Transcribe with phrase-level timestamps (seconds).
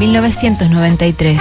[0.00, 1.38] 1993.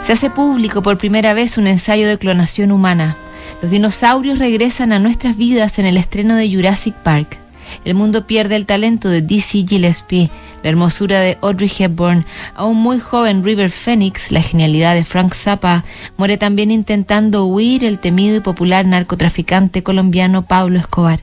[0.00, 3.18] Se hace público por primera vez un ensayo de clonación humana.
[3.60, 7.38] Los dinosaurios regresan a nuestras vidas en el estreno de Jurassic Park.
[7.84, 10.30] El mundo pierde el talento de DC Gillespie,
[10.62, 12.24] la hermosura de Audrey Hepburn,
[12.54, 15.84] a un muy joven River Phoenix, la genialidad de Frank Zappa,
[16.16, 21.20] muere también intentando huir el temido y popular narcotraficante colombiano Pablo Escobar.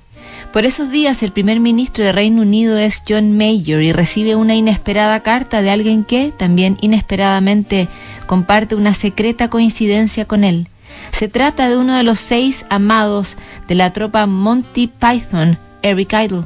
[0.52, 4.56] Por esos días el primer ministro de Reino Unido es John Major y recibe una
[4.56, 7.88] inesperada carta de alguien que, también inesperadamente,
[8.26, 10.68] comparte una secreta coincidencia con él.
[11.12, 16.44] Se trata de uno de los seis amados de la tropa Monty Python, Eric Idle.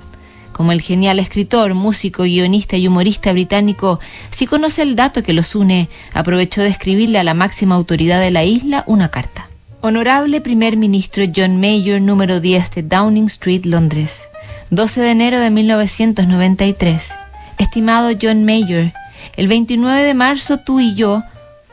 [0.51, 3.99] Como el genial escritor, músico, guionista y humorista británico,
[4.31, 8.31] si conoce el dato que los une, aprovechó de escribirle a la máxima autoridad de
[8.31, 9.49] la isla una carta.
[9.85, 14.29] Honorable Primer Ministro John Mayor, número 10 de Downing Street, Londres,
[14.69, 17.11] 12 de enero de 1993.
[17.57, 18.93] Estimado John Mayor,
[19.35, 21.21] el 29 de marzo tú y yo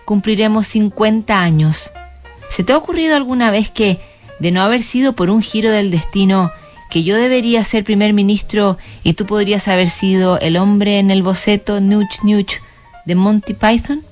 [0.06, 1.92] cumpliremos 50 años.
[2.48, 4.00] ¿Se te ha ocurrido alguna vez que,
[4.40, 6.50] de no haber sido por un giro del destino,
[6.90, 11.22] que yo debería ser primer ministro y tú podrías haber sido el hombre en el
[11.22, 12.54] boceto Nuch Nuch
[13.06, 14.02] de Monty Python?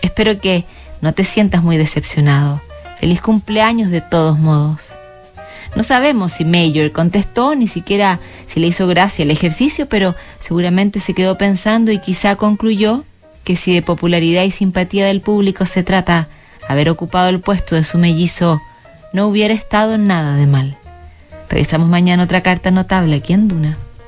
[0.00, 0.64] Espero que
[1.00, 2.62] no te sientas muy decepcionado.
[3.02, 4.92] Feliz cumpleaños de todos modos.
[5.74, 11.00] No sabemos si Mayor contestó, ni siquiera si le hizo gracia el ejercicio, pero seguramente
[11.00, 13.02] se quedó pensando y quizá concluyó
[13.42, 16.28] que si de popularidad y simpatía del público se trata,
[16.68, 18.62] haber ocupado el puesto de su mellizo
[19.12, 20.78] no hubiera estado nada de mal.
[21.50, 23.78] Revisamos mañana otra carta notable aquí en Duna.